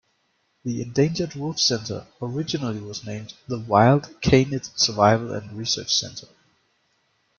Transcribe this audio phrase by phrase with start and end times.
[0.65, 6.25] The Endangered Wolf Center originally was named the Wild Canid Survival and Research Center.